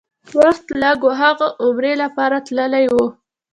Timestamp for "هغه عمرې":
1.21-1.93